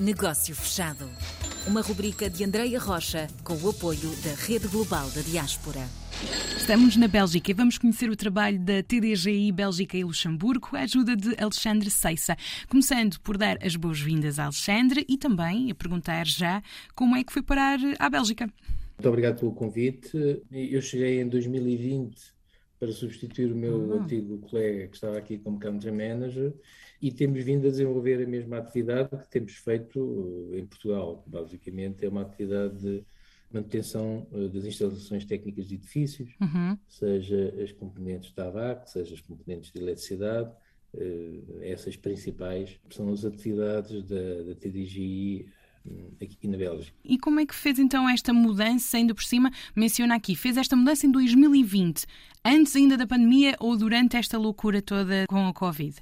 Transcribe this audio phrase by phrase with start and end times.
[0.00, 1.10] Negócio Fechado.
[1.66, 5.86] Uma rubrica de Andreia Rocha com o apoio da Rede Global da Diaspora.
[6.56, 10.80] Estamos na Bélgica e vamos conhecer o trabalho da TDGI Bélgica e Luxemburgo com a
[10.80, 12.34] ajuda de Alexandre Seissa.
[12.66, 16.62] Começando por dar as boas-vindas a Alexandre e também a perguntar já
[16.94, 18.46] como é que foi parar à Bélgica.
[18.46, 20.10] Muito obrigado pelo convite.
[20.50, 22.39] Eu cheguei em 2020
[22.80, 24.02] para substituir o meu uhum.
[24.02, 26.54] antigo colega que estava aqui como Country Manager
[27.00, 31.22] e temos vindo a desenvolver a mesma atividade que temos feito eh, em Portugal.
[31.26, 33.04] Basicamente, é uma atividade de
[33.52, 36.78] manutenção eh, das instalações técnicas de edifícios, uhum.
[36.88, 40.50] seja as componentes de tabaco, seja as componentes de eletricidade,
[40.96, 45.46] eh, essas principais são as atividades da, da TDGI
[46.20, 46.96] aqui na Bélgica.
[47.04, 50.76] E como é que fez então esta mudança, ainda por cima, menciona aqui, fez esta
[50.76, 52.06] mudança em 2020,
[52.44, 55.96] antes ainda da pandemia ou durante esta loucura toda com a Covid?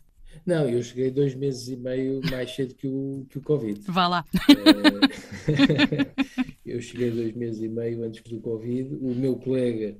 [0.46, 3.80] Não, eu cheguei dois meses e meio mais cedo que o, que o Covid.
[3.86, 4.24] Vá lá.
[4.48, 6.06] É,
[6.64, 8.94] eu cheguei dois meses e meio antes do Covid.
[8.96, 9.96] O meu colega,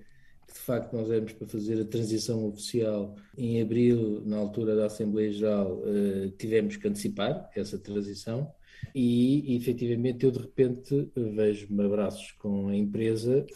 [0.46, 4.86] que de facto nós éramos para fazer a transição oficial em abril, na altura da
[4.86, 8.50] Assembleia Geral, uh, tivemos que antecipar essa transição.
[8.94, 13.46] E, efetivamente, eu de repente vejo-me abraços com a empresa,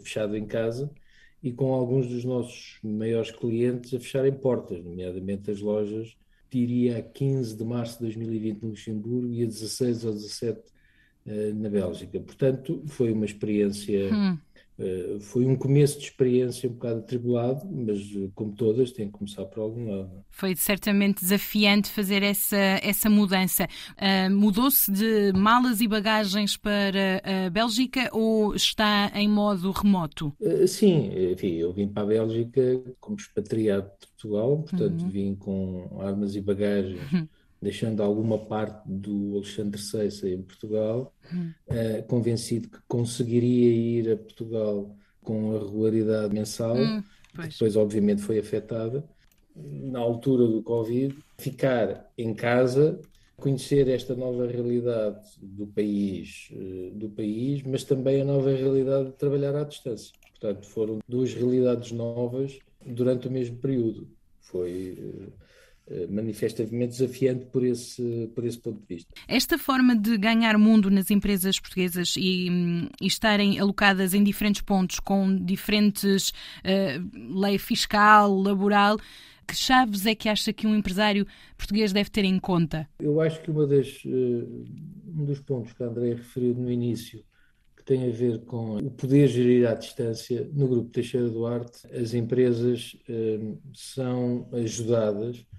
[0.00, 0.90] fechado em casa,
[1.42, 6.16] e com alguns dos nossos maiores clientes a fecharem portas, nomeadamente as lojas.
[6.50, 10.62] Diria a 15 de março de 2020 no Luxemburgo e a 16 ou 17 uh,
[11.54, 12.20] na Bélgica.
[12.20, 14.38] Portanto, foi uma experiência, hum.
[14.78, 19.12] uh, foi um começo de experiência um bocado atribulado, mas uh, como todas, tem que
[19.12, 20.24] começar por algum lado.
[20.30, 23.66] Foi certamente desafiante fazer essa, essa mudança.
[24.30, 30.32] Mudou-se de malas e bagagens para a Bélgica ou está em modo remoto?
[30.68, 35.08] sim, enfim, eu vim para a Bélgica como expatriado Portugal, portanto uhum.
[35.08, 37.28] vim com armas e bagagens, uhum.
[37.66, 41.52] Deixando alguma parte do Alexandre Seissa em Portugal, uhum.
[41.66, 47.02] uh, convencido que conseguiria ir a Portugal com a regularidade mensal, hum,
[47.34, 49.04] depois obviamente foi afetada.
[49.56, 53.00] Na altura do Covid, ficar em casa,
[53.36, 59.16] conhecer esta nova realidade do país, uh, do país, mas também a nova realidade de
[59.16, 60.12] trabalhar à distância.
[60.38, 64.08] Portanto, foram duas realidades novas durante o mesmo período.
[64.40, 65.45] Foi uh,
[66.08, 69.14] manifestamente desafiante por esse, por esse ponto de vista.
[69.28, 72.48] Esta forma de ganhar mundo nas empresas portuguesas e,
[73.00, 78.98] e estarem alocadas em diferentes pontos com diferentes uh, lei fiscal, laboral,
[79.46, 81.26] que chaves é que acha que um empresário
[81.56, 82.88] português deve ter em conta?
[82.98, 87.24] Eu acho que uma das, um dos pontos que a André referiu no início
[87.86, 90.50] tem a ver com o poder gerir à distância.
[90.52, 93.38] No Grupo Teixeira Duarte, as empresas eh,
[93.72, 95.55] são ajudadas eh,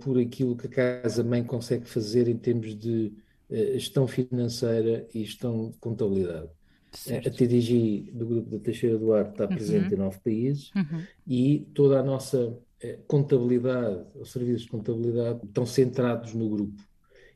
[0.00, 3.12] por aquilo que a casa-mãe consegue fazer em termos de
[3.48, 6.48] eh, gestão financeira e gestão de contabilidade.
[6.90, 7.28] Certo.
[7.28, 9.92] A TDG do Grupo da Teixeira Duarte está presente uhum.
[9.92, 11.02] em nove países uhum.
[11.26, 12.58] e toda a nossa
[13.06, 16.82] contabilidade, os serviços de contabilidade estão centrados no grupo.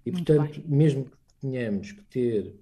[0.05, 0.79] E, Muito portanto, bem.
[0.79, 2.55] mesmo que tenhamos que ter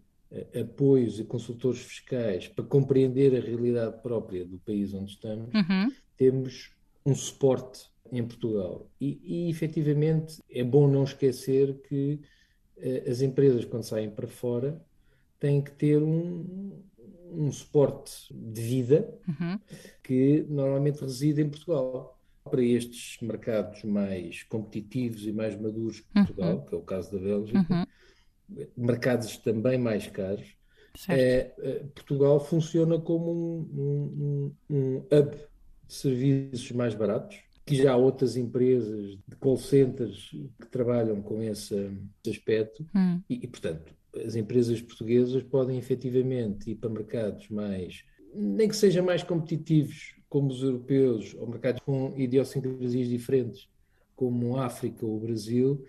[0.61, 5.93] apoios e consultores fiscais para compreender a realidade própria do país onde estamos, uhum.
[6.17, 6.73] temos
[7.07, 8.89] um suporte em Portugal.
[9.01, 12.21] E, e efetivamente é bom não esquecer que
[12.77, 14.81] uh, as empresas, quando saem para fora,
[15.39, 16.83] têm que ter um,
[17.31, 19.59] um suporte de vida uhum.
[20.03, 22.13] que normalmente reside em Portugal.
[22.45, 26.65] Para estes mercados mais competitivos e mais maduros que Portugal, uhum.
[26.67, 27.85] que é o caso da Bélgica, uhum
[28.77, 30.47] mercados também mais caros,
[31.09, 31.45] é,
[31.95, 35.37] Portugal funciona como um, um, um, hub
[35.87, 40.31] de serviços mais baratos, que já há outras empresas de call centers
[40.61, 41.93] que trabalham com esse,
[42.29, 43.21] aspecto, hum.
[43.29, 43.95] e, e, portanto,
[44.25, 48.05] as empresas portuguesas podem efetivamente ir para mercados mais,
[48.35, 53.69] nem que sejam mais competitivos, como os europeus, ou mercados com idiosincrasias diferentes,
[54.15, 55.85] como a África ou o Brasil,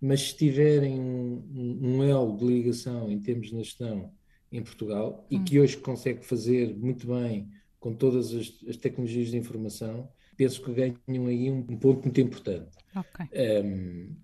[0.00, 4.10] mas se tiverem um, um elo de ligação em termos de gestão
[4.50, 5.36] em Portugal hum.
[5.36, 7.48] e que hoje consegue fazer muito bem
[7.80, 12.20] com todas as, as, tecnologias de informação, penso que ganham aí um, um ponto muito
[12.20, 12.76] importante.
[12.94, 13.64] Okay.
[13.64, 14.14] Um,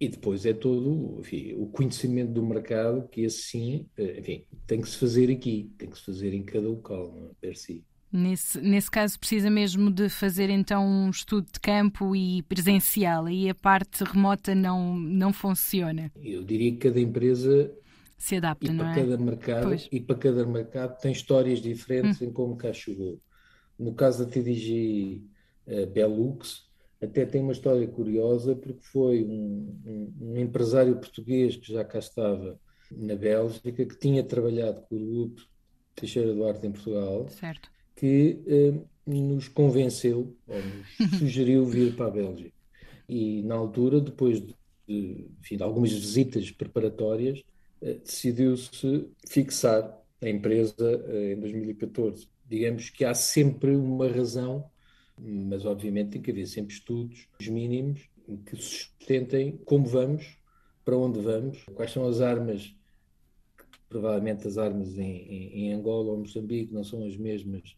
[0.00, 4.80] e depois é todo enfim, o conhecimento do mercado, que esse sim, eh, enfim, tem
[4.80, 7.30] que se fazer aqui, tem que se fazer em cada local, não é?
[7.40, 7.84] per si.
[8.10, 13.50] Nesse, nesse caso, precisa mesmo de fazer então um estudo de campo e presencial, e
[13.50, 16.10] a parte remota não, não funciona.
[16.16, 17.70] Eu diria que cada empresa
[18.18, 18.94] se adapta, e não para é?
[18.96, 19.88] Cada mercado, pois.
[19.92, 22.26] e para cada mercado tem histórias diferentes hum.
[22.26, 23.20] em como cá chegou.
[23.78, 25.22] No caso da TDG
[25.66, 26.68] uh, eh, Belux,
[27.00, 32.00] até tem uma história curiosa, porque foi um, um, um empresário português que já cá
[32.00, 32.58] estava
[32.90, 35.42] na Bélgica, que tinha trabalhado com o grupo
[35.94, 37.70] Teixeira Duarte em Portugal, certo.
[37.94, 38.74] que eh,
[39.06, 42.52] nos convenceu, ou nos sugeriu vir para a Bélgica.
[43.08, 44.54] E na altura, depois de,
[44.88, 47.42] enfim, de algumas visitas preparatórias,
[47.80, 50.74] decidiu-se fixar a empresa
[51.08, 52.28] eh, em 2014.
[52.46, 54.70] Digamos que há sempre uma razão,
[55.18, 58.08] mas obviamente tem que haver sempre estudos mínimos
[58.46, 60.36] que sustentem como vamos,
[60.84, 62.74] para onde vamos, quais são as armas
[63.88, 67.76] provavelmente as armas em, em, em, Angola ou Moçambique não são as mesmas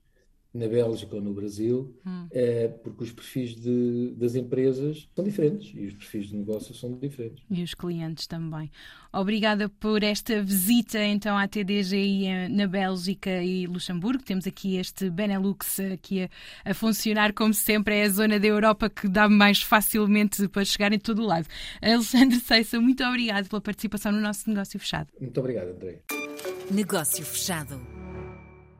[0.52, 2.26] na Bélgica ou no Brasil, hum.
[2.30, 6.98] é, porque os perfis de, das empresas são diferentes e os perfis de negócio são
[6.98, 7.44] diferentes.
[7.48, 8.70] E os clientes também.
[9.12, 14.22] Obrigada por esta visita então à TDGI eh, na Bélgica e Luxemburgo.
[14.22, 18.88] Temos aqui este Benelux aqui a, a funcionar como sempre, é a zona da Europa
[18.88, 21.46] que dá mais facilmente para chegar em todo o lado.
[21.82, 25.08] Alexandre Seissa, muito obrigado pela participação no nosso negócio fechado.
[25.20, 26.00] Muito obrigado, André.
[26.70, 27.80] Negócio fechado.